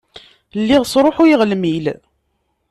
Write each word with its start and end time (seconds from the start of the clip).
Lliɣ 0.59 0.83
sṛuḥuyeɣ 0.91 1.41
lmil. 1.51 1.85